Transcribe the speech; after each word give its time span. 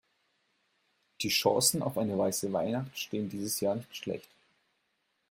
Die 1.21 1.29
Chancen 1.29 1.83
auf 1.83 1.95
eine 1.99 2.17
weiße 2.17 2.51
Weihnacht 2.51 2.97
stehen 2.97 3.29
dieses 3.29 3.59
Jahr 3.61 3.75
nicht 3.75 3.95
schlecht. 3.95 4.29